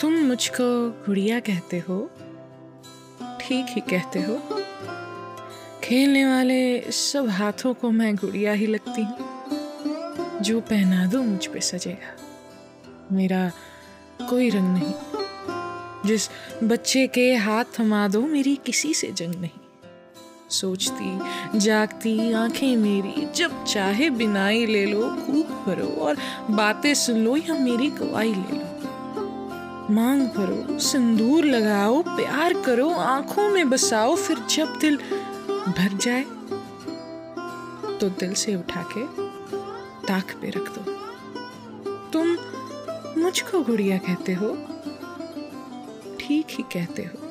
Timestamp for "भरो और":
25.66-26.16